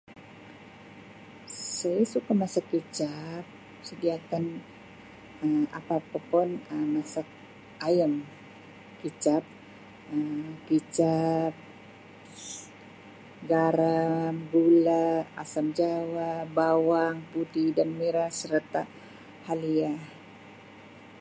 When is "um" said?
5.43-5.63, 6.73-6.85, 10.13-10.43